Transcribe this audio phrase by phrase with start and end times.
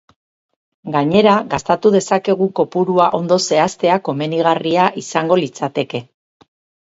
[0.93, 6.01] Gainera, gastatu dezakegun kopurua ondo zehaztea komenigarria izango litzateke.